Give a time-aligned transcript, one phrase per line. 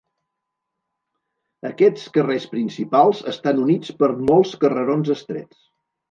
[1.67, 5.61] Aquests carrers principals estan units per molts carrerons estrets.